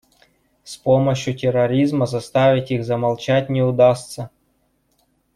С 0.63 0.77
помощью 0.77 1.35
терроризма 1.37 2.07
заставить 2.07 2.71
их 2.71 2.83
замолчать 2.83 3.49
не 3.51 3.61
удастся. 3.61 4.31